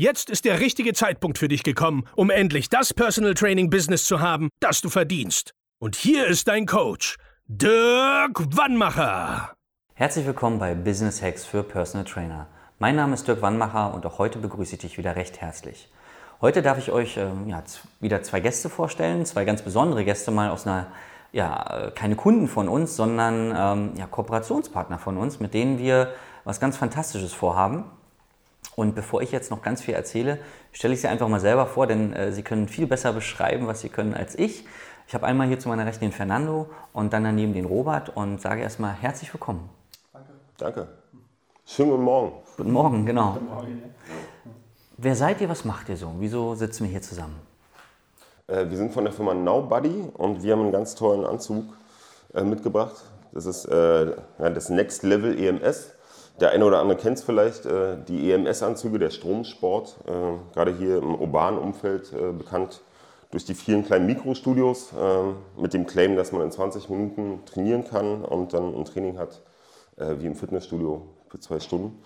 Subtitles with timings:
[0.00, 4.20] Jetzt ist der richtige Zeitpunkt für dich gekommen, um endlich das Personal Training Business zu
[4.20, 5.54] haben, das du verdienst.
[5.80, 7.16] Und hier ist dein Coach,
[7.48, 9.54] Dirk Wannmacher.
[9.94, 12.46] Herzlich willkommen bei Business Hacks für Personal Trainer.
[12.78, 15.90] Mein Name ist Dirk Wannmacher und auch heute begrüße ich dich wieder recht herzlich.
[16.40, 17.64] Heute darf ich euch ähm, ja,
[17.98, 20.86] wieder zwei Gäste vorstellen, zwei ganz besondere Gäste mal aus einer,
[21.32, 26.12] ja, äh, keine Kunden von uns, sondern ähm, ja, Kooperationspartner von uns, mit denen wir
[26.44, 27.97] was ganz Fantastisches vorhaben.
[28.78, 30.38] Und bevor ich jetzt noch ganz viel erzähle,
[30.70, 33.80] stelle ich Sie einfach mal selber vor, denn äh, Sie können viel besser beschreiben, was
[33.80, 34.64] Sie können als ich.
[35.08, 38.40] Ich habe einmal hier zu meiner Rechten den Fernando und dann daneben den Robert und
[38.40, 39.68] sage erstmal herzlich willkommen.
[40.12, 40.30] Danke.
[40.58, 40.88] Danke.
[41.66, 42.32] Schönen guten Morgen.
[42.56, 43.32] Guten Morgen, genau.
[43.32, 43.82] Guten Morgen.
[44.96, 46.14] Wer seid ihr, was macht ihr so?
[46.20, 47.34] Wieso sitzen wir hier zusammen?
[48.46, 51.64] Äh, wir sind von der Firma Nowbody und wir haben einen ganz tollen Anzug
[52.32, 52.94] äh, mitgebracht.
[53.32, 55.94] Das ist äh, ja, das Next Level EMS.
[56.40, 60.98] Der eine oder andere kennt es vielleicht, äh, die EMS-Anzüge, der Stromsport, äh, gerade hier
[60.98, 62.80] im urbanen Umfeld äh, bekannt
[63.30, 64.94] durch die vielen kleinen Mikrostudios
[65.58, 69.42] mit dem Claim, dass man in 20 Minuten trainieren kann und dann ein Training hat
[69.98, 72.02] wie im Fitnessstudio für zwei Stunden.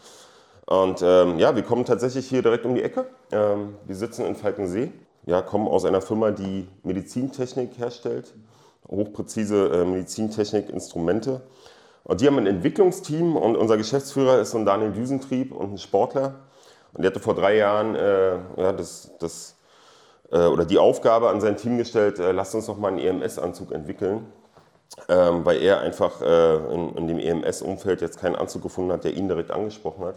[0.66, 3.06] Und ähm, ja, wir kommen tatsächlich hier direkt um die Ecke.
[3.30, 4.90] Ähm, wir sitzen in Falkensee,
[5.24, 8.34] ja, kommen aus einer Firma, die Medizintechnik herstellt,
[8.90, 11.42] hochpräzise Medizintechnik-Instrumente
[12.04, 15.78] und die haben ein Entwicklungsteam und unser Geschäftsführer ist so ein Daniel Düsentrieb und ein
[15.78, 16.34] Sportler.
[16.92, 19.56] Und der hatte vor drei Jahren äh, ja, das, das,
[20.30, 23.72] äh, oder die Aufgabe an sein Team gestellt, äh, lasst uns doch mal einen EMS-Anzug
[23.72, 24.26] entwickeln.
[25.08, 29.14] Ähm, weil er einfach äh, in, in, dem EMS-Umfeld jetzt keinen Anzug gefunden hat, der
[29.14, 30.16] ihn direkt angesprochen hat.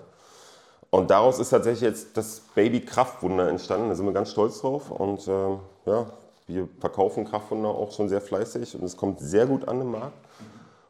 [0.90, 3.88] Und daraus ist tatsächlich jetzt das Baby Kraftwunder entstanden.
[3.88, 4.92] Da sind wir ganz stolz drauf.
[4.92, 6.08] Und ähm, ja,
[6.48, 10.18] wir verkaufen Kraftwunder auch schon sehr fleißig und es kommt sehr gut an den Markt.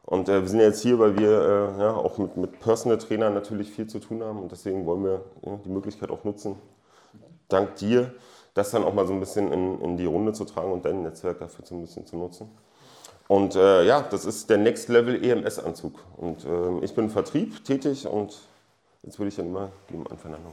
[0.06, 3.34] Und äh, wir sind jetzt hier, weil wir äh, ja, auch mit, mit Personal Trainern
[3.34, 6.56] natürlich viel zu tun haben und deswegen wollen wir ja, die Möglichkeit auch nutzen,
[7.48, 8.14] dank dir,
[8.54, 11.02] das dann auch mal so ein bisschen in, in die Runde zu tragen und dein
[11.02, 12.48] Netzwerk dafür so ein bisschen zu nutzen.
[13.28, 15.98] Und äh, ja, das ist der Next Level EMS-Anzug.
[16.16, 18.38] Und äh, ich bin im Vertrieb tätig und
[19.02, 20.52] jetzt würde ich dann mal geben an Fernando.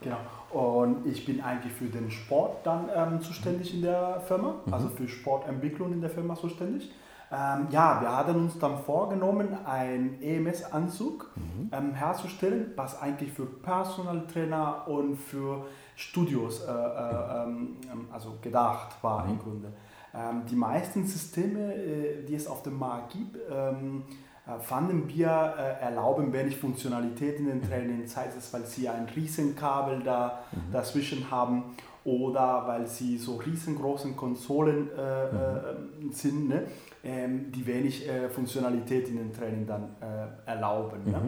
[0.00, 0.18] Genau.
[0.52, 4.72] Und ich bin eigentlich für den Sport dann ähm, zuständig in der Firma, mhm.
[4.72, 6.88] also für Sportentwicklung in der Firma zuständig.
[7.30, 11.70] Ähm, ja, wir hatten uns dann vorgenommen, einen EMS-Anzug mhm.
[11.72, 17.76] ähm, herzustellen, was eigentlich für Personaltrainer und für Studios äh, äh, ähm,
[18.12, 19.30] also gedacht war mhm.
[19.30, 19.72] im Grunde.
[20.14, 24.04] Ähm, die meisten Systeme, äh, die es auf dem Markt gibt, ähm,
[24.46, 27.62] äh, fanden wir äh, erlauben wenig Funktionalität in den.
[27.62, 30.72] Trainern, sei es, weil sie ein Riesenkabel da mhm.
[30.72, 36.12] dazwischen haben oder weil sie so riesengroßen Konsolen äh, mhm.
[36.12, 36.48] sind.
[36.48, 36.62] Ne?
[37.04, 41.04] ähm, die wenig äh, Funktionalität in den Training dann äh, erlauben.
[41.04, 41.12] Mhm.
[41.12, 41.22] Ja?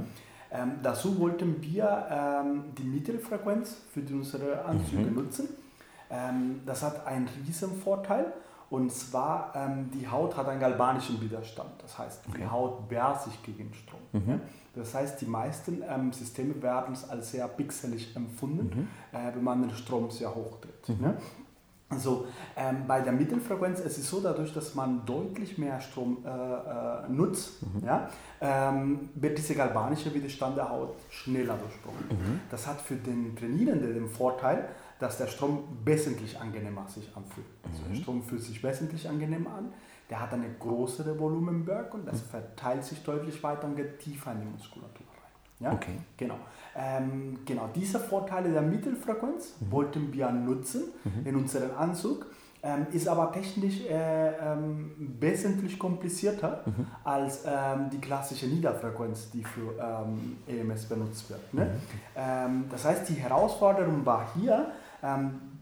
[0.53, 5.15] Ähm, dazu wollten wir ähm, die Mittelfrequenz für unsere Anzüge mhm.
[5.15, 5.49] nutzen.
[6.11, 8.33] Ähm, das hat einen riesen Vorteil.
[8.71, 11.71] Und zwar, ähm, die Haut hat einen galvanischen Widerstand.
[11.83, 12.49] Das heißt, die okay.
[12.49, 14.01] Haut wehrt sich gegen Strom.
[14.13, 14.41] Mhm.
[14.75, 19.19] Das heißt, die meisten ähm, Systeme werden als sehr pixelig empfunden, mhm.
[19.19, 20.97] äh, wenn man den Strom sehr hoch dreht.
[21.03, 21.15] Ja?
[21.91, 22.27] Also
[22.57, 26.29] ähm, bei der Mittelfrequenz es ist es so, dadurch, dass man deutlich mehr Strom äh,
[26.29, 27.85] äh, nutzt, mhm.
[27.85, 28.09] ja,
[28.41, 32.07] ähm, wird dieser galvanische Widerstand der Haut schneller durchbrochen.
[32.09, 32.41] Mhm.
[32.49, 34.69] Das hat für den Trainierenden den Vorteil,
[35.01, 37.47] dass der Strom wesentlich angenehmer sich anfühlt.
[37.65, 38.03] Also der mhm.
[38.03, 39.73] Strom fühlt sich wesentlich angenehmer an.
[40.11, 42.29] Der hat eine größere Volumenberg und das mhm.
[42.29, 45.67] verteilt sich deutlich weiter und geht tiefer in die Muskulatur rein.
[45.67, 45.73] Ja?
[45.73, 45.99] Okay.
[46.17, 46.37] Genau.
[46.77, 49.73] Ähm, genau, diese Vorteile der Mittelfrequenz mhm.
[49.73, 51.27] wollten wir nutzen mhm.
[51.27, 52.27] in unserem Anzug.
[52.63, 56.87] Ähm, ist aber technisch äh, ähm, wesentlich komplizierter mhm.
[57.05, 59.79] als ähm, die klassische Niederfrequenz, die für
[60.47, 61.55] EMS ähm, e benutzt wird.
[61.55, 61.65] Ne?
[61.65, 61.71] Mhm.
[62.15, 64.73] Ähm, das heißt, die Herausforderung war hier,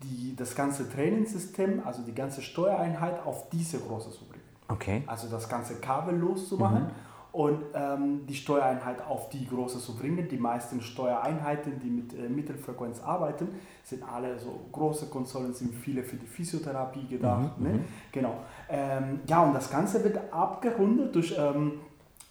[0.03, 4.43] die, das ganze Trainingssystem, also die ganze Steuereinheit auf diese Größe zu bringen.
[4.69, 5.03] Okay.
[5.07, 6.85] Also das ganze Kabel loszumachen.
[6.85, 10.27] Mhm und ähm, die Steuereinheit auf die große zu bringen.
[10.29, 13.49] Die meisten Steuereinheiten, die mit äh, Mittelfrequenz arbeiten,
[13.85, 17.59] sind alle so große Konsolen, sind viele für die Physiotherapie gedacht.
[17.59, 17.73] Mhm, ne?
[17.75, 17.85] Mhm.
[18.13, 18.35] Genau.
[18.69, 21.73] Ähm, ja, und das Ganze wird abgerundet durch ähm,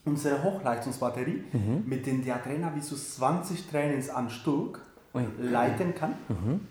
[0.04, 1.84] unsere Hochleistungsbatterie mhm.
[1.86, 4.82] mit den Diatrena Visus 20 Trainings am Stück.
[5.40, 6.14] Leiten kann,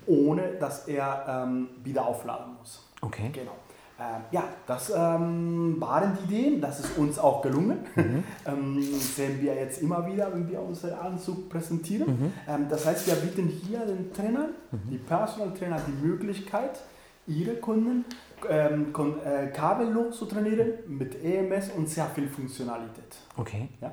[0.06, 2.87] ohne dass er ähm, wieder aufladen muss.
[3.00, 3.31] Okay.
[3.32, 3.52] Genau.
[3.98, 7.78] Ähm, ja, das ähm, waren die Ideen, das ist uns auch gelungen.
[8.46, 12.32] ähm, sehen wir jetzt immer wieder, wenn wir unseren Anzug präsentieren.
[12.46, 14.50] Ähm, das heißt, wir bieten hier den Trainern,
[14.90, 16.78] die Personal Trainer, die Möglichkeit,
[17.26, 18.04] ihre Kunden
[18.49, 18.92] ähm,
[19.25, 23.16] äh, kabellos zu trainieren mit EMS und sehr viel Funktionalität.
[23.37, 23.69] Okay.
[23.81, 23.92] Ja?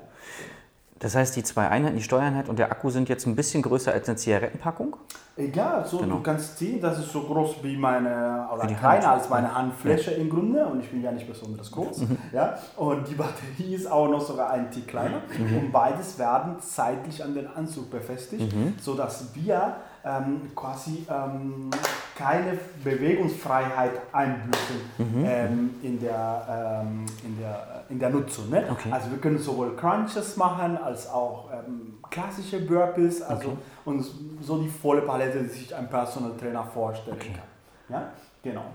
[1.00, 3.92] Das heißt, die zwei Einheiten, die Steuereinheit und der Akku sind jetzt ein bisschen größer
[3.92, 4.96] als eine Zigarettenpackung?
[5.36, 6.18] Egal, so, Genau.
[6.18, 9.20] du kannst sehen, das ist so groß wie meine, oder Wie kleiner Hand.
[9.22, 12.02] als meine Handfläche im Grunde und ich bin ja nicht besonders groß.
[12.02, 12.18] Mhm.
[12.32, 12.56] Ja?
[12.78, 15.58] Und die Batterie ist auch noch sogar ein Tick kleiner Mhm.
[15.58, 18.76] und beides werden seitlich an den Anzug befestigt, Mhm.
[18.80, 19.76] sodass wir
[20.06, 21.70] ähm, quasi ähm,
[22.16, 25.26] keine Bewegungsfreiheit einbüßen Mhm.
[25.26, 28.50] ähm, in, der, ähm, in, der, in der Nutzung.
[28.50, 28.66] Ne?
[28.70, 28.90] Okay.
[28.92, 33.58] Also wir können sowohl Crunches machen als auch ähm, klassische Burpees, also Okay.
[33.86, 34.06] und
[34.42, 37.32] so die volle Palette, die sich ein Personal Trainer vorstellen Okay.
[37.34, 37.96] kann.
[38.02, 38.08] Ja,
[38.44, 38.66] genau.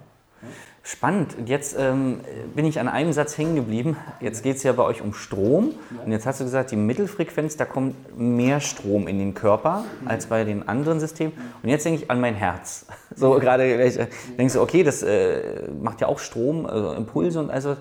[0.82, 1.36] Spannend.
[1.36, 2.20] Und jetzt ähm,
[2.54, 3.98] bin ich an einem Satz hängen geblieben.
[4.20, 5.74] Jetzt geht es ja bei euch um Strom.
[6.02, 10.26] Und jetzt hast du gesagt, die Mittelfrequenz, da kommt mehr Strom in den Körper als
[10.26, 11.34] bei den anderen Systemen.
[11.62, 12.86] Und jetzt denke ich an mein Herz.
[13.14, 14.06] So gerade äh,
[14.38, 17.76] denkst du, okay, das äh, macht ja auch Strom, also Impulse und also.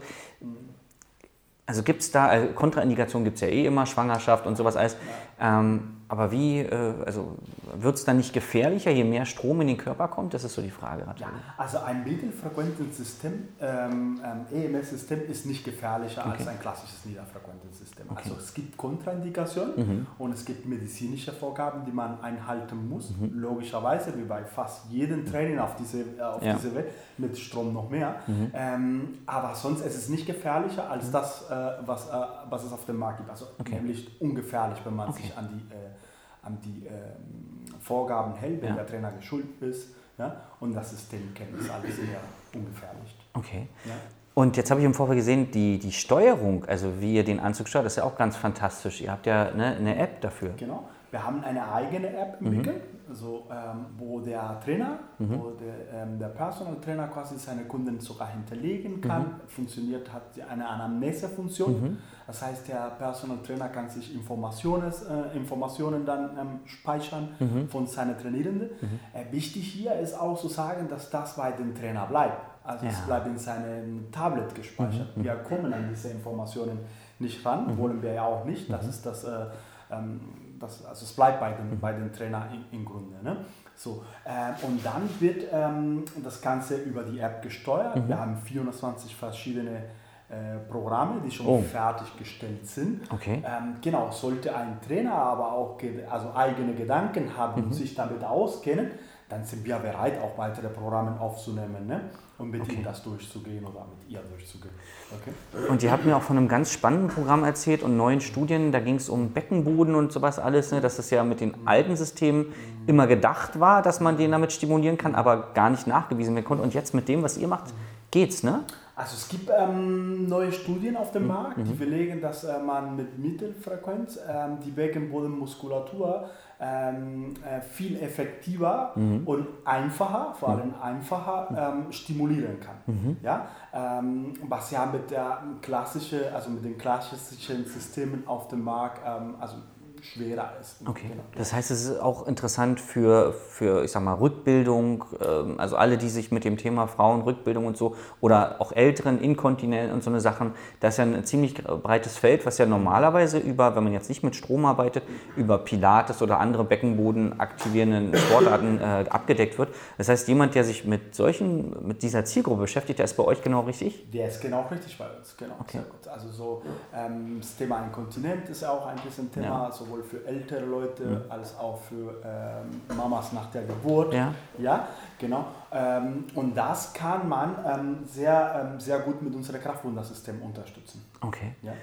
[1.68, 4.96] Also gibt es da, also Kontraindikationen gibt es ja eh immer, Schwangerschaft und sowas alles.
[5.40, 7.38] Ähm, aber wie, äh, also
[7.76, 10.34] wird es dann nicht gefährlicher, je mehr Strom in den Körper kommt?
[10.34, 11.06] Das ist so die Frage.
[11.18, 17.78] Ja, also ein mittelfrequentes System, ähm, ähm, EMS-System ist nicht gefährlicher als ein klassisches niederfrequentes
[17.80, 18.06] System.
[18.16, 23.14] Also es gibt Kontraindikationen und es gibt medizinische Vorgaben, die man einhalten muss.
[23.34, 26.54] Logischerweise, wie bei fast jedem Training auf diese, äh, auf Ja.
[26.54, 26.88] diese Welt,
[27.18, 28.16] mit Strom noch mehr.
[28.54, 31.56] Ähm, aber sonst ist es nicht gefährlicher als das, äh,
[31.86, 32.14] was, äh,
[32.50, 33.30] was es auf dem Markt gibt.
[33.30, 38.70] Also nämlich ungefährlich, wenn man sich an die, äh, an die ähm, Vorgaben hält, wenn
[38.70, 38.76] Ja.
[38.76, 42.20] der Trainer geschult ist ja, und das System kennt, ist alles eher
[42.54, 43.16] ungefährlich.
[43.34, 43.68] Okay.
[43.86, 43.94] Ja.
[44.34, 47.68] Und jetzt habe ich im Vorfeld gesehen, die, die Steuerung, also wie ihr den Anzug
[47.68, 49.02] steuert, ist ja auch ganz fantastisch.
[49.02, 50.54] Ihr habt ja ne, eine App dafür.
[50.58, 50.88] Genau.
[51.12, 52.82] Wir haben eine eigene App entwickelt,
[53.14, 58.28] so, ähm, wo der Trainer, wo der, ähm, der Personal Trainer quasi seine Kunden sogar
[58.30, 59.40] hinterlegen kann.
[59.48, 61.98] Funktioniert, hat eine Anamnese-Funktion.
[62.26, 67.30] Das heißt, der Personal Trainer kann sich Informationen, äh, Informationen dann ähm, speichern
[67.70, 68.70] von seinen Trainierenden.
[69.14, 72.46] Äh, wichtig hier ist auch zu sagen, dass das bei dem Trainer bleibt.
[72.66, 73.06] Also es Ja.
[73.06, 75.08] bleibt in seinem Tablet gespeichert.
[75.16, 76.80] Wir kommen an diese Informationen
[77.20, 78.70] nicht ran, wollen wir ja auch nicht.
[78.70, 79.46] Das ist das, äh,
[79.90, 80.20] ähm,
[80.60, 83.16] das also es bleibt bei dem, bei dem Trainer im, im Grunde.
[83.24, 83.38] Ne?
[83.76, 88.08] So, äh, und dann wird ähm, das Ganze über die App gesteuert.
[88.08, 89.84] Wir haben 420 verschiedene
[90.30, 91.62] äh, Programme, die schon Oh.
[91.62, 93.10] fertiggestellt sind.
[93.12, 93.42] Okay.
[93.46, 95.78] Ähm, genau, sollte ein Trainer aber auch
[96.10, 98.92] also eigene Gedanken haben und sich damit auskennen,
[99.30, 102.02] dann sind wir bereit, auch weitere Programme aufzunehmen ne?
[102.38, 104.74] und mit ihm das durchzugehen oder mit ihr durchzugehen.
[105.12, 105.68] Okay?
[105.70, 108.80] Und ihr habt mir auch von einem ganz spannenden Programm erzählt und neuen Studien, da
[108.80, 112.54] ging es um Beckenboden und sowas alles, ne, dass das ja mit den alten Systemen
[112.86, 116.64] immer gedacht war, dass man den damit stimulieren kann, aber gar nicht nachgewiesen werden konnte.
[116.64, 117.74] Und jetzt mit dem, was ihr macht,
[118.12, 118.64] geht's, ne?
[118.96, 123.20] Also es gibt ähm, neue Studien auf dem Markt, die belegen, dass äh, man mit
[123.20, 128.94] Mittelfrequenz ähm, die Beckenbodenmuskulatur ähm, äh, viel effektiver
[129.26, 133.18] und einfacher, vor allem einfacher ähm, stimulieren kann.
[133.22, 133.48] Ja?
[133.74, 139.36] Ähm, was ja mit der klassische, also mit den klassischen Systemen auf dem Markt ähm,
[139.40, 139.58] also
[140.04, 140.78] schwerer ist.
[140.86, 141.08] Okay.
[141.10, 141.24] Genau.
[141.38, 145.98] Das heißt, es ist auch interessant für, für ich sag mal, Rückbildung, ähm, also alle,
[145.98, 150.20] die sich mit dem Thema Frauenrückbildung und so oder auch Älteren, Inkontinent und so eine
[150.20, 154.10] Sachen, das ist ja ein ziemlich breites Feld, was ja normalerweise über, wenn man jetzt
[154.10, 155.04] nicht mit Strom arbeitet,
[155.36, 159.70] über Pilates oder andere Beckenboden aktivierenden Sportarten äh, abgedeckt wird.
[159.98, 163.42] Das heißt, jemand, der sich mit solchen, mit dieser Zielgruppe beschäftigt, der ist bei euch
[163.42, 164.10] genau richtig?
[164.12, 165.56] Der ist genau richtig bei uns, genau.
[165.60, 165.80] Okay.
[166.12, 166.62] Also so
[166.94, 169.72] ähm, das Thema Inkontinent ist auch ein bisschen Thema, Ja.
[169.88, 174.14] Sowohl für ältere Leute als auch für ähm, Mamas nach der Geburt.
[174.14, 174.34] Ja.
[174.58, 174.88] ja
[175.20, 175.48] genau.
[175.72, 181.04] Ähm, und das kann man ähm, sehr, ähm, sehr gut mit unserem Kraftwundersystem unterstützen.
[181.22, 181.56] Okay.
[181.62, 181.74] Ja.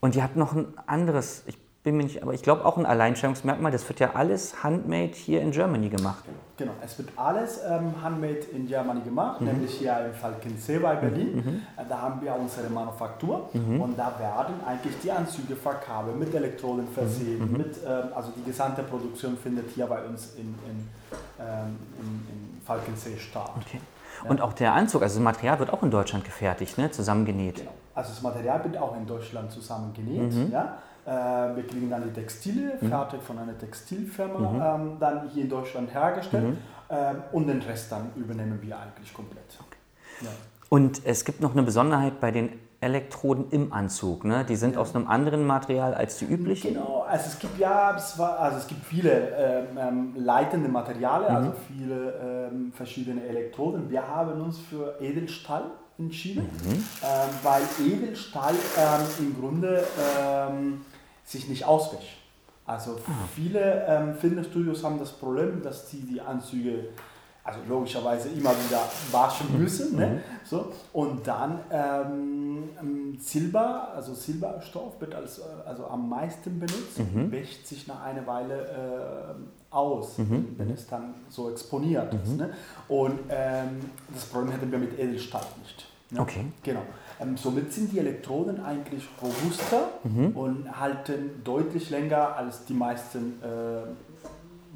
[0.00, 2.84] Und ihr habt noch ein anderes, ich bin mir nicht, aber ich glaube auch ein
[2.84, 6.24] Alleinstellungsmerkmal, das wird ja alles handmade hier in Germany gemacht.
[6.58, 11.62] Genau, es wird alles ähm, handmade in Germany gemacht, nämlich hier im Falkensee bei Berlin.
[11.76, 16.86] Äh, Da haben wir unsere Manufaktur und da werden eigentlich die Anzüge verkabelt, mit Elektroden
[16.88, 20.88] versehen, mit, ähm, also die gesamte Produktion findet hier bei uns in, in,
[21.40, 23.52] ähm, in, in Falkensee statt.
[23.56, 23.80] Okay.
[24.28, 26.90] Und auch der Anzug, also das Material wird auch in Deutschland gefertigt, ne?
[26.90, 27.56] zusammengenäht.
[27.56, 27.70] Genau.
[27.94, 30.52] Also das Material wird auch in Deutschland zusammengenäht.
[30.52, 30.76] Ja?
[31.06, 32.88] Äh, wir kriegen dann die Textile, mhm.
[32.88, 34.90] fertig von einer Textilfirma, mhm.
[34.90, 36.50] ähm, dann hier in Deutschland hergestellt.
[36.50, 36.58] Mhm.
[36.90, 39.58] Ähm, und den Rest dann übernehmen wir eigentlich komplett.
[39.58, 39.78] Okay.
[40.22, 40.30] Ja.
[40.68, 44.24] Und es gibt noch eine Besonderheit bei den Elektroden im Anzug.
[44.24, 44.44] Ne?
[44.48, 46.74] Die sind aus einem anderen Material als die üblichen.
[46.74, 51.30] Genau, also es gibt ja, es war, also es gibt viele ähm, ähm leitende Materialien,
[51.30, 51.36] mhm.
[51.36, 53.90] also viele ähm, verschiedene Elektroden.
[53.90, 55.64] Wir haben uns für Edelstahl
[55.98, 56.72] entschieden, mhm.
[56.72, 58.54] ähm, weil Edelstahl
[59.18, 59.84] im Grunde
[61.30, 62.18] sich nicht auswäscht.
[62.66, 63.12] Also ah.
[63.34, 66.88] viele ähm, Fitnessstudios haben das Problem, dass sie die Anzüge
[67.42, 69.62] also logischerweise immer wieder waschen mhm.
[69.62, 69.96] müssen.
[69.96, 70.06] Ne?
[70.06, 70.20] Mhm.
[70.44, 70.72] So.
[70.92, 77.32] Und dann ähm, ähm, Silber, also Silberstoff wird als, also am meisten benutzt, mhm.
[77.32, 80.54] wäscht sich nach einer Weile äh, aus, mhm.
[80.58, 82.32] wenn es dann so exponiert ist.
[82.32, 82.36] Mhm.
[82.36, 82.50] Ne?
[82.88, 83.80] Und ähm,
[84.12, 85.86] das Problem hätten wir mit Edelstahl nicht.
[86.10, 86.20] Ne?
[86.20, 86.44] Okay.
[86.62, 86.82] Genau.
[87.20, 90.28] Ähm, somit sind die Elektroden eigentlich robuster mhm.
[90.34, 93.86] und halten deutlich länger als die meisten äh,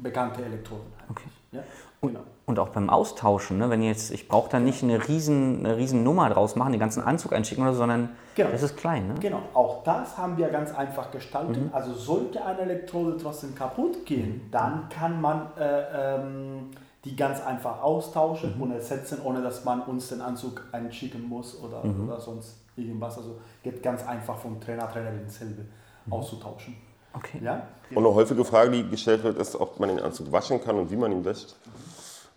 [0.01, 0.85] bekannte Elektroden.
[1.09, 1.29] Okay.
[1.51, 1.63] Ja?
[2.01, 2.23] Und, genau.
[2.45, 3.69] und, auch beim Austauschen, ne?
[3.69, 7.01] wenn jetzt, ich brauche da nicht eine riesen, eine riesen Nummer draus machen, den ganzen
[7.01, 8.51] Anzug einschicken oder so, sondern genau.
[8.51, 9.07] das ist klein.
[9.07, 9.15] Ne?
[9.19, 11.57] Genau, auch das haben wir ganz einfach gestaltet.
[11.57, 11.69] Mhm.
[11.73, 14.51] Also sollte eine Elektrode trotzdem kaputt gehen, mhm.
[14.51, 16.69] dann kann man äh, ähm,
[17.05, 18.63] die ganz einfach austauschen mhm.
[18.63, 22.07] und ersetzen, ohne dass man uns den Anzug einschicken muss oder, mhm.
[22.07, 23.17] oder sonst irgendwas.
[23.17, 25.61] Also geht ganz einfach vom Trainer, Trainerin selber
[26.05, 26.13] mhm.
[26.13, 26.75] auszutauschen.
[27.13, 27.39] Okay.
[27.41, 27.67] Ja?
[27.91, 30.91] Und eine häufige Frage, die gestellt wird, ist, ob man den Anzug waschen kann und
[30.91, 31.55] wie man ihn wäscht.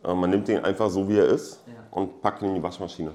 [0.05, 1.73] Äh, man nimmt den einfach so, wie er ist ja.
[1.91, 3.13] und packt ihn in die Waschmaschine.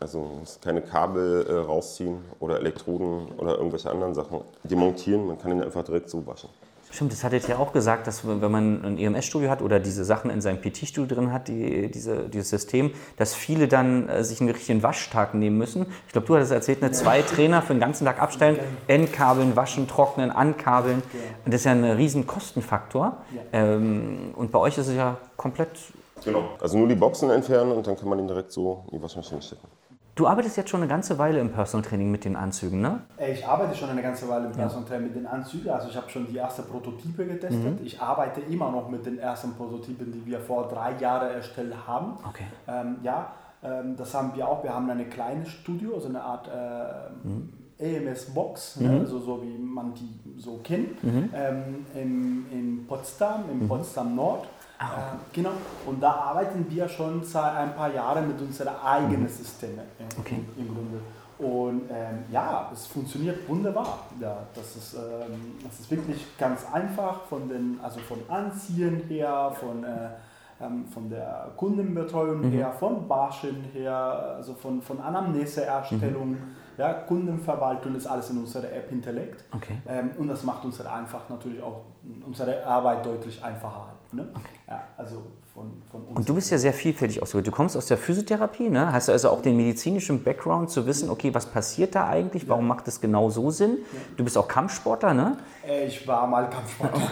[0.00, 5.26] Also muss keine Kabel äh, rausziehen oder Elektroden oder irgendwelche anderen Sachen demontieren.
[5.26, 6.50] Man kann ihn einfach direkt so waschen.
[6.96, 10.02] Stimmt, das hattet ihr ja auch gesagt, dass wenn man ein EMS-Studio hat oder diese
[10.02, 14.40] Sachen in seinem PT-Studio drin hat, die, diese, dieses System, dass viele dann äh, sich
[14.40, 15.84] einen richtigen Waschtag nehmen müssen.
[16.06, 19.86] Ich glaube, du hattest erzählt, ne, zwei Trainer für den ganzen Tag abstellen, Endkabeln, waschen,
[19.86, 21.02] trocknen, ankabeln.
[21.44, 23.18] Und das ist ja ein riesen Kostenfaktor.
[23.52, 25.68] Ähm, und bei euch ist es ja komplett...
[26.24, 29.02] Genau, also nur die Boxen entfernen und dann kann man ihn direkt so in die
[29.02, 29.68] Waschmaschine stecken.
[30.16, 33.00] Du arbeitest jetzt schon eine ganze Weile im Personal Training mit den Anzügen, ne?
[33.18, 34.88] Ich arbeite schon eine ganze Weile im Personal.
[34.88, 35.68] Training mit den Anzügen.
[35.68, 37.78] Also ich habe schon die ersten Prototype getestet.
[37.78, 37.84] Mhm.
[37.84, 42.14] Ich arbeite immer noch mit den ersten Prototypen, die wir vor drei Jahren erstellt haben.
[42.26, 42.46] Okay.
[42.66, 43.32] Ähm, ja,
[43.62, 44.64] ähm, das haben wir auch.
[44.64, 47.52] Wir haben eine kleine Studio, also eine Art äh, mhm.
[47.78, 48.88] EMS-Box, ne?
[48.88, 48.94] mhm.
[48.94, 49.00] ne?
[49.00, 51.28] also so wie man die so kennt, mhm.
[51.34, 53.68] ähm, in, in Potsdam, in mhm.
[53.68, 54.48] Potsdam Nord.
[54.78, 55.00] Ah, okay.
[55.00, 55.52] äh, genau.
[55.86, 59.28] Und da arbeiten wir schon seit ein paar Jahren mit unseren eigenen mhm.
[59.28, 59.86] Systemen
[60.18, 60.40] okay.
[60.56, 61.00] im, im Grunde.
[61.38, 63.98] Und ähm, ja, es funktioniert wunderbar.
[64.20, 69.52] Ja, das, ist, ähm, das ist wirklich ganz einfach von den, also von Anziehen her,
[69.54, 70.08] von, äh,
[70.60, 72.52] ähm, von der Kundenbetreuung mhm.
[72.52, 76.30] her, von Barschen her, also von, von Anamneseerstellung.
[76.30, 76.56] Mhm.
[76.78, 79.44] Ja, Kundenverwaltung ist alles in unserer App hinterlegt.
[79.54, 79.78] Okay.
[79.86, 81.82] Ähm, und das macht unsere einfach natürlich auch
[82.26, 83.92] unsere Arbeit deutlich einfacher.
[84.12, 84.28] Ne?
[84.68, 85.22] Ja, also
[85.54, 86.16] von, von uns.
[86.18, 87.52] Und du bist ja sehr vielfältig ausgebildet.
[87.52, 88.92] Du kommst aus der Physiotherapie, ne?
[88.92, 92.64] hast du also auch den medizinischen Background zu wissen, okay, was passiert da eigentlich, warum
[92.68, 92.74] ja.
[92.74, 93.78] macht das genau so Sinn?
[93.92, 93.98] Ja.
[94.16, 95.38] Du bist auch Kampfsportler, ne?
[95.66, 97.02] Äh, ich war mal Kampfsportler.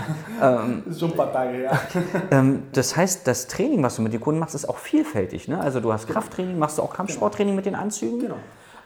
[0.42, 1.72] ähm, ist schon ein paar Tage, ja.
[2.30, 5.48] ähm, das heißt, das Training, was du mit den Kunden machst, ist auch vielfältig.
[5.48, 5.58] Ne?
[5.60, 6.20] Also du hast genau.
[6.20, 7.56] Krafttraining, machst du auch Kampfsporttraining genau.
[7.56, 8.20] mit den Anzügen?
[8.20, 8.36] Genau.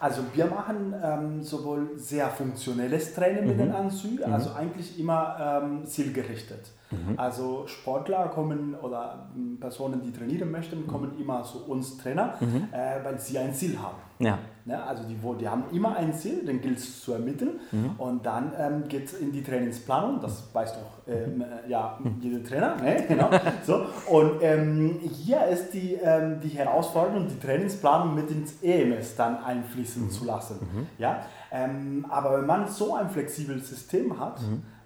[0.01, 3.49] Also wir machen ähm, sowohl sehr funktionelles Training mhm.
[3.49, 4.33] mit den Anzügen, mhm.
[4.33, 6.71] also eigentlich immer ähm, zielgerichtet.
[6.91, 7.19] Mhm.
[7.19, 11.21] Also Sportler kommen oder hm, Personen, die trainieren möchten, kommen mhm.
[11.21, 12.69] immer zu uns Trainer, mhm.
[12.73, 13.99] äh, weil sie ein Ziel haben.
[14.19, 14.39] Ja.
[14.69, 14.83] Ne?
[14.83, 17.93] Also die, die haben immer ein Ziel, den gilt es zu ermitteln mhm.
[17.97, 22.45] und dann ähm, geht es in die Trainingsplanung, das weiß doch ähm, äh, ja, jeder
[22.45, 22.77] Trainer.
[22.77, 23.05] Ne?
[23.09, 23.31] Genau.
[23.65, 23.87] so.
[24.11, 30.05] Und ähm, hier ist die, ähm, die Herausforderung, die Trainingsplanung mit ins EMS dann einfließen
[30.05, 30.11] mhm.
[30.11, 30.59] zu lassen.
[30.61, 30.87] Mhm.
[30.99, 31.23] Ja?
[31.51, 34.43] Ähm, aber wenn man so ein flexibles System hat,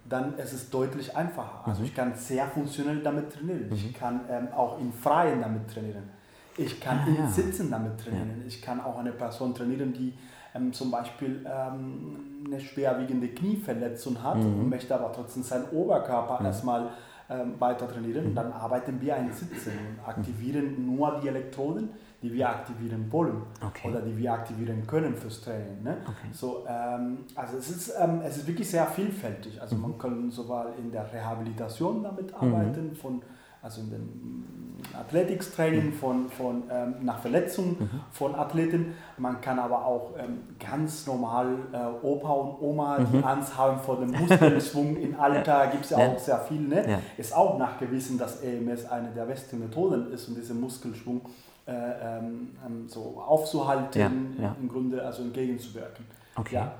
[0.07, 1.61] dann ist es deutlich einfacher.
[1.65, 1.87] Also mhm.
[1.87, 3.67] ich kann sehr funktionell damit trainieren.
[3.67, 3.73] Mhm.
[3.73, 6.09] Ich kann ähm, auch in Freien damit trainieren.
[6.57, 7.27] Ich kann ah, ja.
[7.27, 8.41] Sitzen damit trainieren.
[8.41, 8.47] Ja.
[8.47, 10.13] Ich kann auch eine Person trainieren, die
[10.55, 14.59] ähm, zum Beispiel ähm, eine schwerwiegende Knieverletzung hat mhm.
[14.59, 16.45] und möchte aber trotzdem seinen Oberkörper mhm.
[16.45, 16.89] erstmal
[17.29, 18.29] ähm, weiter trainieren.
[18.29, 18.35] Mhm.
[18.35, 21.89] Dann arbeiten wir ein Sitzen und aktivieren nur die Elektroden
[22.23, 23.89] die wir aktivieren wollen okay.
[23.89, 25.83] oder die wir aktivieren können fürs Training.
[25.83, 25.97] Ne?
[26.03, 26.27] Okay.
[26.31, 29.61] So, ähm, also es ist, ähm, es ist wirklich sehr vielfältig.
[29.61, 29.81] Also mhm.
[29.81, 32.37] man kann sowohl in der Rehabilitation damit mhm.
[32.37, 32.95] arbeiten, mhm.
[32.95, 33.21] von,
[33.63, 34.43] also in dem
[34.93, 35.93] Athletics-Training mhm.
[35.93, 38.01] von, von, ähm, nach Verletzungen mhm.
[38.11, 38.93] von Athleten.
[39.17, 43.23] Man kann aber auch ähm, ganz normal äh, Opa und Oma, die mhm.
[43.23, 46.61] Angst haben vor dem Muskelschwung im Alter, gibt es ja, ja, auch sehr viel.
[46.61, 46.89] Ne?
[46.89, 46.99] Ja.
[47.17, 51.21] Ist auch nachgewiesen, dass EMS eine der besten Methoden ist, um diesen Muskelschwung
[51.65, 54.55] äh, ähm, ähm, so aufzuhalten, ja, ja.
[54.59, 56.05] im Grunde also entgegenzuwirken.
[56.35, 56.55] Okay.
[56.55, 56.73] Ja.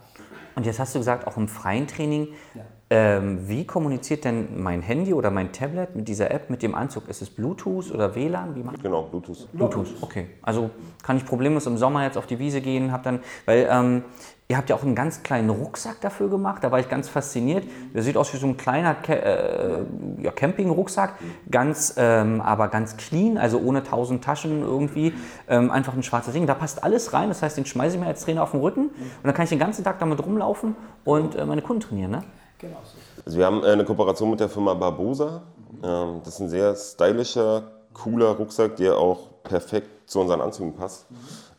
[0.56, 2.28] Und jetzt hast du gesagt, auch im freien Training.
[2.54, 2.62] Ja.
[2.96, 7.10] Ähm, wie kommuniziert denn mein Handy oder mein Tablet mit dieser App, mit dem Anzug?
[7.10, 8.54] Ist es Bluetooth oder WLAN?
[8.54, 9.52] Wie Genau, Bluetooth.
[9.52, 10.28] Bluetooth, okay.
[10.44, 10.70] Also
[11.02, 14.04] kann ich problemlos im Sommer jetzt auf die Wiese gehen, hab dann, weil ähm,
[14.48, 17.64] ihr habt ja auch einen ganz kleinen Rucksack dafür gemacht, da war ich ganz fasziniert.
[17.96, 19.80] Der sieht aus wie so ein kleiner äh,
[20.22, 21.16] ja, Campingrucksack,
[21.50, 25.14] ganz, ähm, aber ganz clean, also ohne tausend Taschen irgendwie,
[25.50, 26.46] ähm, einfach ein schwarzes Ding.
[26.46, 28.90] Da passt alles rein, das heißt, den schmeiße ich mir als Trainer auf den Rücken
[28.90, 32.24] und dann kann ich den ganzen Tag damit rumlaufen und äh, meine Kunden trainieren, ne?
[32.64, 32.98] Genau so.
[33.26, 35.44] Also wir haben äh, eine Kooperation mit der Firma Barbosa.
[35.84, 41.08] Ähm, Das ist ein sehr stylischer, cooler Rucksack, der auch perfekt zu unseren Anzügen passt.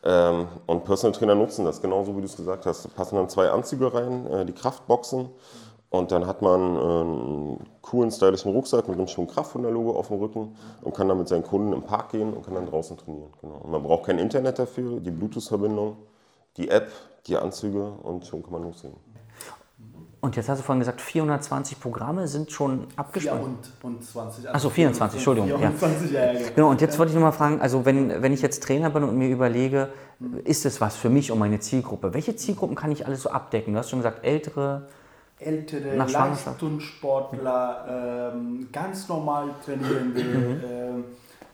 [0.03, 2.85] Ähm, Und Personal Trainer nutzen das, genauso wie du es gesagt hast.
[2.85, 5.29] Da passen dann zwei Anzüge rein, äh, die Kraftboxen.
[5.91, 10.17] Und dann hat man äh, einen coolen, stylischen Rucksack mit einem schönen Kraftfunder-Logo auf dem
[10.17, 13.31] Rücken und kann dann mit seinen Kunden im Park gehen und kann dann draußen trainieren.
[13.41, 13.57] Genau.
[13.63, 15.97] Und man braucht kein Internet dafür, die Bluetooth-Verbindung,
[16.57, 16.91] die App,
[17.27, 18.97] die Anzüge und schon kann man loslegen.
[20.25, 23.59] Und jetzt hast du vorhin gesagt, 420 Programme sind schon Ja, abgesprochen.
[23.83, 24.45] und, und 20.
[24.51, 25.57] Ach so, 24, Entschuldigung, ja.
[25.57, 26.19] 24, ja.
[26.19, 26.49] ja, genau.
[26.55, 29.03] Genau, und jetzt wollte ich noch mal fragen, also wenn, wenn ich jetzt Trainer bin
[29.03, 29.89] und mir überlege,
[30.43, 32.15] ist es was für mich und meine Zielgruppe?
[32.15, 33.73] Welche Zielgruppen kann ich alles so abdecken?
[33.73, 34.87] Du hast schon gesagt, ältere,
[35.37, 36.09] ältere Nach.
[36.09, 41.03] Leistungssportler, ähm, ganz normal trainierende ähm,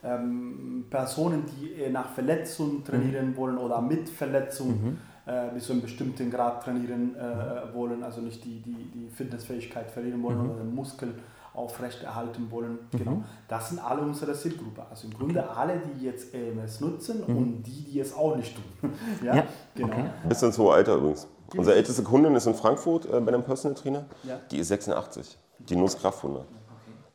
[0.02, 5.82] ähm, Personen, die äh, nach Verletzung trainieren wollen oder mit Verletzung äh, bis zu einem
[5.82, 10.74] bestimmten Grad trainieren äh, wollen, also nicht die, die, die Fitnessfähigkeit verlieren wollen oder den
[10.74, 11.14] Muskel
[11.54, 12.80] aufrechterhalten wollen.
[12.92, 13.24] Genau.
[13.48, 14.84] Das sind alle unsere Zielgruppe.
[14.90, 18.94] Also im Grunde alle, die jetzt EMS nutzen und die, die es auch nicht tun.
[19.24, 19.44] ja, Ja,
[19.76, 19.90] genau.
[19.90, 20.06] okay.
[20.30, 21.28] Bis ins hohe Alter übrigens.
[21.56, 24.06] Unsere älteste Kundin ist in Frankfurt äh, bei einem Personal Trainer.
[24.24, 24.40] Ja.
[24.50, 25.38] Die ist 86.
[25.60, 26.46] Die nutzt Kraftfunder.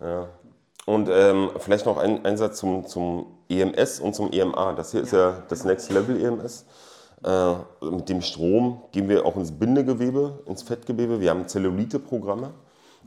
[0.01, 0.29] Ja.
[0.85, 4.75] Und ähm, vielleicht noch ein, ein Satz zum, zum EMS und zum EMA.
[4.75, 6.67] Das hier ist ja das Next Level EMS.
[7.25, 11.21] Äh, mit dem Strom gehen wir auch ins Bindegewebe, ins Fettgewebe.
[11.21, 12.53] Wir haben Zellulite-Programme.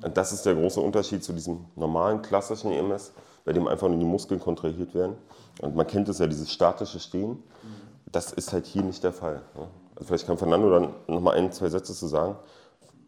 [0.01, 3.11] Und das ist der große Unterschied zu diesem normalen, klassischen EMS,
[3.43, 5.15] bei dem einfach nur die Muskeln kontrahiert werden.
[5.61, 7.43] Und man kennt es ja, dieses statische Stehen.
[8.11, 9.41] Das ist halt hier nicht der Fall.
[9.55, 9.67] ne?
[9.95, 12.37] Also vielleicht kann Fernando dann noch mal ein, zwei Sätze zu sagen,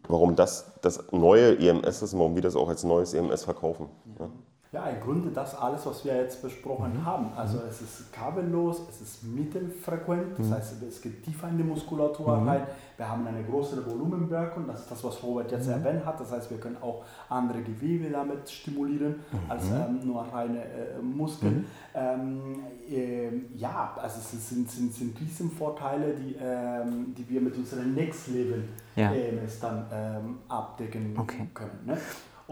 [0.06, 3.88] warum das das neue EMS ist und warum wir das auch als neues EMS verkaufen.
[4.18, 4.28] ne?
[4.72, 7.04] Ja, im Grunde das alles, was wir jetzt besprochen Mhm.
[7.04, 7.26] haben.
[7.36, 10.54] Also es ist kabellos, es ist mittelfrequent, das Mhm.
[10.54, 12.62] heißt, es geht tiefer in die Muskulatur rein.
[12.96, 15.72] Wir haben eine größere Volumenwirkung, das ist das, was Robert jetzt Mhm.
[15.74, 16.18] erwähnt hat.
[16.18, 19.76] Das heißt, wir können auch andere Gewebe damit stimulieren als Mhm.
[19.76, 21.66] ähm, nur reine äh, Muskeln.
[21.94, 27.94] Ähm, ähm, ja, also es sind, sind, sind Riesenvorteile, die, ähm, die wir mit unserem
[27.94, 28.64] Next Level
[28.96, 29.12] Ja.
[29.12, 31.46] EMS dann ähm, abdecken Okay.
[31.52, 31.78] können.
[31.84, 31.98] Ne?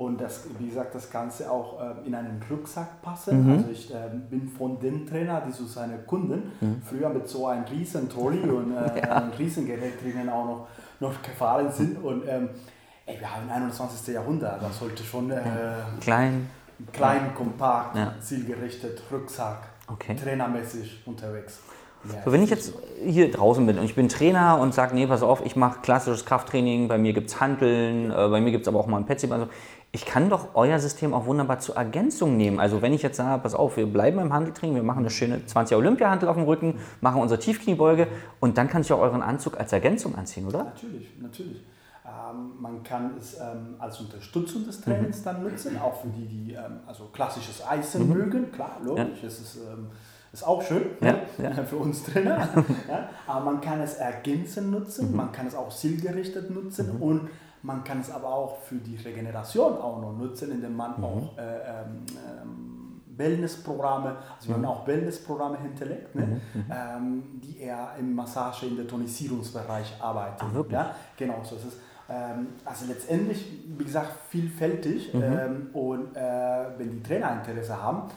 [0.01, 3.51] Und das, wie gesagt, das Ganze auch ähm, in einen Rucksack passen.
[3.53, 6.53] Also ich ähm, bin von den Trainer, die so seine Kunden
[6.89, 10.69] früher mit so einem riesen Trolley und äh, einem riesen Gerät drinnen auch noch,
[11.01, 12.03] noch gefahren sind.
[12.03, 12.49] Und ähm,
[13.05, 14.15] ey, wir haben 21.
[14.15, 15.43] Jahrhundert, das sollte schon äh,
[16.01, 16.49] klein,
[16.95, 18.15] klein, kompakt, Ja.
[18.23, 20.17] zielgerichtet, Rucksack, Okay.
[20.17, 21.59] trainermäßig unterwegs.
[22.05, 22.73] Ja, So, wenn ich jetzt
[23.05, 26.25] hier draußen bin und ich bin Trainer und sage, nee, pass auf, ich mache klassisches
[26.25, 29.07] Krafttraining, bei mir gibt es Handeln, äh, bei mir gibt es aber auch mal ein
[29.07, 29.31] Petsy.
[29.31, 29.49] Also
[29.93, 32.61] ich kann doch euer System auch wunderbar zur Ergänzung nehmen.
[32.61, 35.45] Also wenn ich jetzt sage, pass auf, wir bleiben beim Handeltraining, wir machen eine schöne
[35.45, 38.07] 20 Olympia-Handel auf dem Rücken, machen unsere Tiefkniebeuge
[38.39, 40.65] und dann kann ich auch euren Anzug als Ergänzung anziehen, oder?
[40.65, 41.63] Natürlich, natürlich.
[42.05, 46.53] Ähm, man kann es ähm, als Unterstützung des Trainings dann nutzen, auch für die, die
[46.53, 48.53] ähm, also klassisches Eisen mögen.
[48.53, 49.89] Klar, logisch, es ist, ähm,
[50.33, 51.23] ist auch schön Ja, ne?
[51.39, 51.51] ja.
[51.65, 52.49] für uns Trainer.
[52.89, 53.09] ja?
[53.27, 57.29] Aber man kann es ergänzend nutzen, man kann es auch zielgerichtet nutzen und
[57.63, 61.43] man kann es aber auch für die Regeneration auch noch nutzen, indem man auch äh,
[61.43, 66.41] ähm, ähm, Wellnessprogramme, also wir haben auch Wellnessprogramme hinterlegt, ne?
[66.71, 70.47] ähm, die eher im Massage, in der Tonisierungsbereich arbeiten.
[70.57, 70.71] Ach?
[70.71, 71.77] Ja, genau so ist es.
[72.09, 76.21] Ähm, also letztendlich, wie gesagt, vielfältig ähm, und äh,
[76.79, 78.09] wenn die Trainer Interesse haben,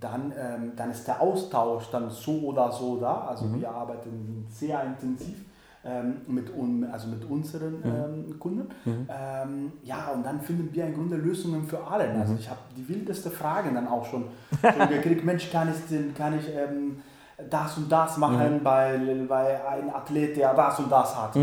[0.00, 3.26] dann, ähm, dann ist der Austausch dann so oder so da.
[3.28, 5.36] Also wir arbeiten sehr intensiv
[5.84, 8.68] ähm, mit, un, also mit unseren ähm, Kunden.
[8.86, 12.10] Ähm, ja, und dann finden wir im Grunde Lösungen für alle.
[12.10, 14.24] Also ich habe die wildeste Fragen dann auch schon,
[14.60, 15.24] schon gekriegt.
[15.24, 17.00] Mensch, kann ich, denn, kann ich ähm,
[17.48, 21.34] das und das machen, weil, weil ein Athlet, der das und das hat.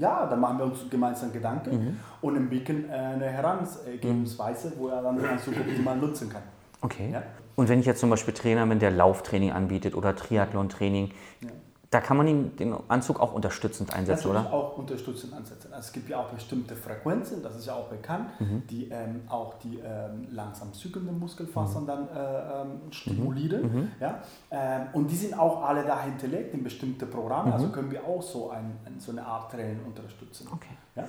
[0.00, 5.26] Ja, dann machen wir uns gemeinsam Gedanken und entwickeln eine Herangehensweise, wo er dann den
[5.26, 6.42] Anzug optimal nutzen kann.
[6.80, 7.10] Okay.
[7.12, 7.22] Ja.
[7.56, 11.10] Und wenn ich jetzt zum Beispiel Trainer bin, der Lauftraining anbietet oder Triathlon-Training,
[11.94, 14.52] da kann man ihn, den Anzug auch unterstützend einsetzen, Natürlich oder?
[14.56, 15.72] auch unterstützend einsetzen.
[15.72, 18.62] Also es gibt ja auch bestimmte Frequenzen, das ist ja auch bekannt, Mhm.
[18.68, 21.86] die ähm, auch die ähm, langsam zügelnden Muskelfasern Mhm.
[21.86, 23.90] dann äh, ähm, stimulieren.
[24.00, 24.22] Ja?
[24.50, 28.22] Ähm, und die sind auch alle da hinterlegt in bestimmte Programme, also können wir auch
[28.22, 30.46] so, ein, so eine Art Training unterstützen.
[30.48, 30.52] Mhm.
[30.54, 30.76] Okay.
[30.96, 31.04] Ja?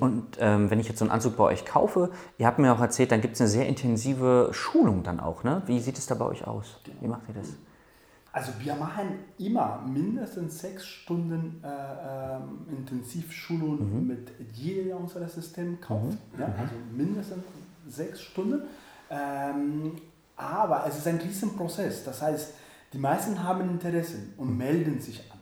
[0.00, 2.80] Und ähm, wenn ich jetzt so einen Anzug bei euch kaufe, ihr habt mir auch
[2.80, 5.62] erzählt, dann gibt es eine sehr intensive Schulung dann auch, ne?
[5.66, 6.80] Wie sieht es da bei euch aus?
[7.00, 7.54] Wie macht ihr das?
[8.36, 16.18] Also wir machen immer mindestens sechs Stunden äh, ähm, Intensivschulung mit jedem unserer Systeme kauft.
[16.38, 17.42] Ja, also mindestens
[17.88, 18.60] sechs Stunden.
[19.08, 19.92] Ähm,
[20.36, 22.04] aber es ist ein Riesenprozess.
[22.04, 22.52] Das heißt,
[22.92, 25.38] die meisten haben Interesse und melden sich an.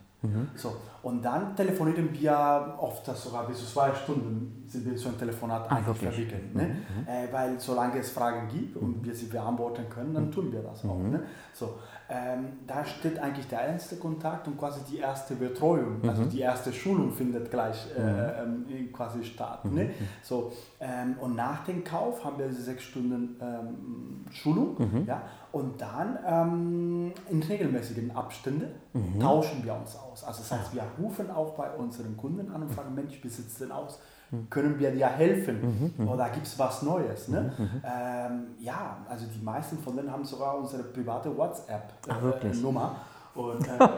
[0.55, 5.09] So, und dann telefonieren wir oft das sogar bis zu zwei Stunden sind wir so
[5.11, 6.11] ein Telefonat Ah, eigentlich wirklich?
[6.29, 6.55] verwickelt.
[6.55, 6.77] Ne?
[7.07, 10.85] Äh, weil solange es Fragen gibt und wir sie beantworten können, dann tun wir das
[10.85, 10.99] auch.
[10.99, 11.23] Ne?
[11.53, 16.41] So, ähm, da steht eigentlich der erste Kontakt und quasi die erste Betreuung, also die
[16.41, 19.65] erste Schulung findet gleich äh, ähm, quasi statt.
[19.67, 19.91] Ne?
[20.23, 25.23] So, ähm, und nach dem Kauf haben wir diese sechs Stunden ähm, Schulung ja?
[25.53, 28.67] und dann ähm, in regelmäßigen Abständen
[29.21, 30.25] tauschen wir uns aus.
[30.25, 33.47] Also das heißt, wir rufen auch bei unseren Kunden an und fragen, Mensch, wie sieht
[33.49, 33.99] es denn aus?
[34.51, 35.93] Können wir dir helfen?
[36.11, 37.29] Oder gibt es was Neues?
[37.29, 37.53] Ne?
[37.85, 41.37] Ähm, ja, also die meisten von denen haben sogar unsere private?
[41.37, 42.97] WhatsApp-Nummer.
[43.35, 43.89] Und, äh,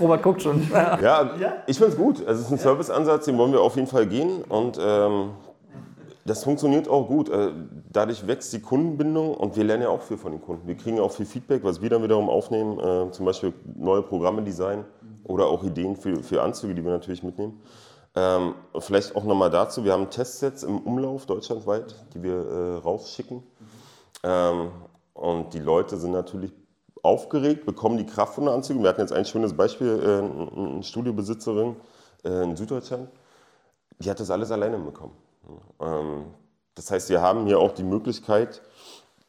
[0.00, 0.62] Robert guckt schon.
[0.72, 0.98] Ja,
[1.36, 1.52] Ja.
[1.66, 2.26] ich finde es gut.
[2.26, 4.42] Also es ist ein Serviceansatz, den wollen wir auf jeden Fall gehen.
[4.44, 5.30] Und ähm,
[6.24, 7.28] das funktioniert auch gut.
[7.28, 7.50] Äh,
[7.92, 10.66] Dadurch wächst die Kundenbindung und wir lernen ja auch viel von den Kunden.
[10.66, 14.42] Wir kriegen auch viel Feedback, was wir dann wiederum aufnehmen, äh, zum Beispiel neue Programme
[14.42, 14.84] designen
[15.24, 17.60] oder auch Ideen für, für Anzüge, die wir natürlich mitnehmen.
[18.16, 23.42] Ähm, vielleicht auch nochmal dazu, wir haben Testsets im Umlauf deutschlandweit, die wir äh, rausschicken.
[24.22, 24.70] Ähm,
[25.12, 26.52] und die Leute sind natürlich
[27.02, 28.82] aufgeregt, bekommen die Kraft von den Anzügen.
[28.82, 31.76] Wir hatten jetzt ein schönes Beispiel, äh, eine Studiobesitzerin
[32.24, 33.10] äh, in Süddeutschland,
[33.98, 35.16] die hat das alles alleine bekommen.
[35.80, 36.24] Ähm,
[36.74, 38.62] das heißt, wir haben hier auch die Möglichkeit,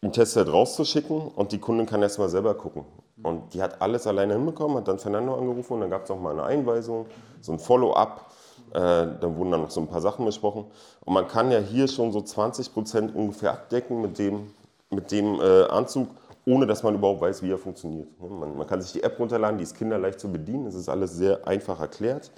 [0.02, 2.86] ein Testset rauszuschicken und die Kundin kann erst mal selber gucken.
[3.23, 6.19] Und die hat alles alleine hinbekommen, hat dann Fernando angerufen und dann gab es noch
[6.19, 7.08] mal eine Einweisung,
[7.41, 8.32] so ein Follow-up.
[8.73, 8.80] Äh,
[9.19, 10.65] dann wurden dann noch so ein paar Sachen besprochen.
[11.06, 14.51] Und man kann ja hier schon so 20 Prozent ungefähr abdecken mit dem,
[14.89, 16.10] mit dem äh, Anzug,
[16.45, 18.08] ohne dass man überhaupt weiß, wie er funktioniert.
[18.21, 20.89] Ne, Man, man kann sich die App runterladen, die ist kinderleicht zu bedienen, es ist
[20.89, 22.32] alles sehr einfach erklärt.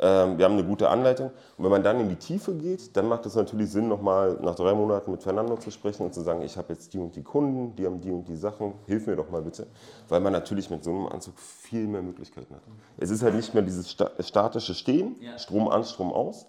[0.00, 1.30] Ähm, wir haben eine gute Anleitung.
[1.56, 4.54] Und wenn man dann in die Tiefe geht, dann macht es natürlich Sinn, nochmal nach
[4.54, 7.22] drei Monaten mit Fernando zu sprechen und zu sagen, ich habe jetzt die und die
[7.22, 9.66] Kunden, die haben die und die Sachen, hilf mir doch mal bitte.
[10.08, 12.62] Weil man natürlich mit so einem Anzug viel mehr Möglichkeiten hat.
[12.98, 16.46] Es ist halt nicht mehr dieses sta statische Stehen, Strom an, Strom aus.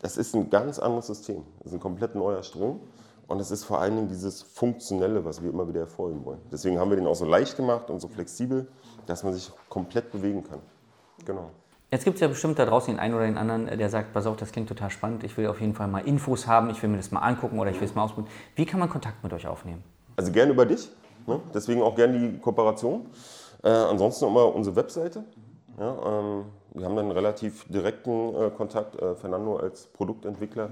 [0.00, 1.42] Das ist ein ganz anderes System.
[1.58, 2.80] Das ist ein komplett neuer Strom.
[3.28, 6.40] Und es ist vor allen Dingen dieses Funktionelle, was wir immer wieder hervorheben wollen.
[6.52, 8.68] Deswegen haben wir den auch so leicht gemacht und so flexibel,
[9.06, 10.60] dass man sich komplett bewegen kann.
[11.24, 11.50] Genau.
[11.90, 14.26] Jetzt gibt es ja bestimmt da draußen den einen oder den anderen, der sagt, pass
[14.26, 16.90] auf, das klingt total spannend, ich will auf jeden Fall mal Infos haben, ich will
[16.90, 18.32] mir das mal angucken oder ich will es mal ausprobieren.
[18.56, 19.84] Wie kann man Kontakt mit euch aufnehmen?
[20.16, 20.88] Also gerne über dich,
[21.26, 21.40] ne?
[21.54, 23.06] deswegen auch gerne die Kooperation.
[23.62, 25.24] Äh, ansonsten immer unsere Webseite.
[25.78, 30.70] Ja, ähm, wir haben dann relativ direkten äh, Kontakt, äh, Fernando als Produktentwickler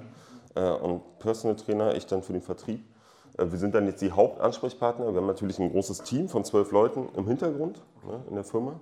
[0.56, 2.84] äh, und Personal Trainer, ich dann für den Vertrieb.
[3.38, 5.12] Äh, wir sind dann jetzt die Hauptansprechpartner.
[5.12, 8.80] Wir haben natürlich ein großes Team von zwölf Leuten im Hintergrund ne, in der Firma.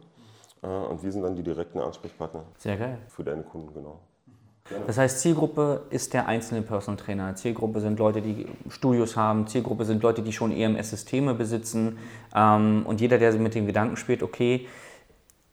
[0.62, 2.98] Äh, und wir sind dann die direkten Ansprechpartner Sehr geil.
[3.09, 4.01] für deine Kunden, genau.
[4.87, 7.35] Das heißt, Zielgruppe ist der einzelne Personal Trainer.
[7.35, 9.46] Zielgruppe sind Leute, die Studios haben.
[9.46, 11.98] Zielgruppe sind Leute, die schon EMS-Systeme besitzen.
[12.35, 14.68] Ähm, und jeder, der mit dem Gedanken spielt, okay,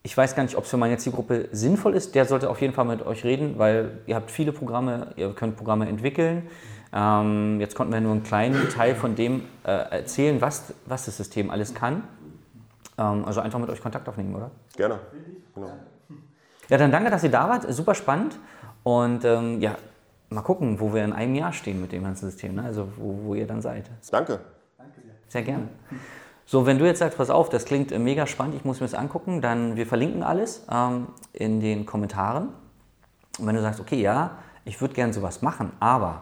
[0.03, 2.73] ich weiß gar nicht, ob es für meine Zielgruppe sinnvoll ist, der sollte auf jeden
[2.73, 6.47] Fall mit euch reden, weil ihr habt viele Programme, ihr könnt Programme entwickeln.
[6.93, 11.17] Ähm, jetzt konnten wir nur einen kleinen Teil von dem äh, erzählen, was, was das
[11.17, 12.03] System alles kann.
[12.97, 14.51] Ähm, also einfach mit euch Kontakt aufnehmen, oder?
[14.79, 14.97] Gerne.
[15.55, 15.71] Genau.
[16.69, 17.65] Ja, dann danke, dass ihr da wart.
[17.73, 18.39] Super spannend.
[18.83, 19.75] Und ähm, ja,
[20.29, 22.55] mal gucken, wo wir in einem Jahr stehen mit dem ganzen System.
[22.55, 22.63] Ne?
[22.63, 23.89] Also wo, wo ihr dann seid.
[24.09, 24.39] Danke.
[25.27, 25.67] Sehr gerne.
[26.45, 28.85] So, wenn du jetzt sagst, pass auf, das klingt äh, mega spannend, ich muss mir
[28.85, 32.47] das angucken, dann wir verlinken alles ähm, in den Kommentaren.
[33.37, 36.21] Und wenn du sagst, okay, ja, ich würde gerne sowas machen, aber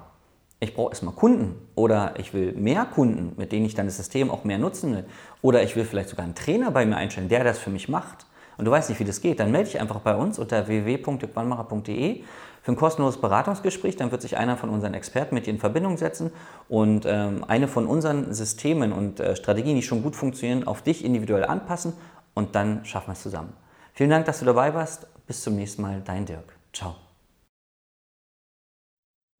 [0.59, 4.31] ich brauche erstmal Kunden oder ich will mehr Kunden, mit denen ich dann das System
[4.31, 5.05] auch mehr nutzen will,
[5.43, 8.26] oder ich will vielleicht sogar einen Trainer bei mir einstellen, der das für mich macht
[8.57, 12.23] und du weißt nicht, wie das geht, dann melde dich einfach bei uns unter www.dirkwannmacher.de
[12.63, 13.95] für ein kostenloses Beratungsgespräch.
[13.95, 16.31] Dann wird sich einer von unseren Experten mit dir in Verbindung setzen
[16.67, 21.05] und ähm, eine von unseren Systemen und äh, Strategien, die schon gut funktionieren, auf dich
[21.05, 21.93] individuell anpassen
[22.33, 23.53] und dann schaffen wir es zusammen.
[23.93, 25.07] Vielen Dank, dass du dabei warst.
[25.27, 26.55] Bis zum nächsten Mal, dein Dirk.
[26.73, 27.06] Ciao.